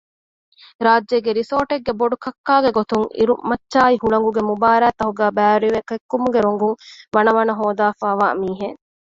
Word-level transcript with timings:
ރާއްޖޭގެ 0.85 1.31
ރިސޯޓެއްގެ 1.39 1.93
ބޮޑުކައްކާގެ 1.99 2.69
ގޮތުން 2.77 3.05
އިރުމައްޗާއި 3.17 3.95
ހުޅަނގުގެ 4.03 4.41
މުބާރާތްތަކުގައި 4.49 5.33
ބައިވެރިވެ 5.37 5.79
ކެއްކުމުގެ 5.89 6.39
ރޮނގުން 6.45 6.77
ވަނަވަނަ 7.15 7.53
ހޯދައިފައިވާ 7.59 8.27
މީހެއް 8.41 8.79